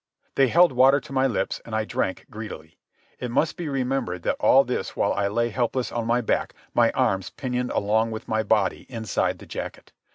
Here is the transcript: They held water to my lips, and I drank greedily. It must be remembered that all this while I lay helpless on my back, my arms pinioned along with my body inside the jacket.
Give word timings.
They 0.33 0.47
held 0.47 0.71
water 0.71 0.99
to 0.99 1.13
my 1.13 1.27
lips, 1.27 1.61
and 1.63 1.75
I 1.75 1.85
drank 1.85 2.25
greedily. 2.31 2.79
It 3.19 3.29
must 3.29 3.55
be 3.55 3.69
remembered 3.69 4.23
that 4.23 4.37
all 4.39 4.63
this 4.63 4.95
while 4.95 5.13
I 5.13 5.27
lay 5.27 5.49
helpless 5.49 5.91
on 5.91 6.07
my 6.07 6.21
back, 6.21 6.55
my 6.73 6.89
arms 6.93 7.29
pinioned 7.29 7.69
along 7.69 8.09
with 8.09 8.27
my 8.27 8.41
body 8.41 8.87
inside 8.89 9.37
the 9.37 9.45
jacket. 9.45 9.91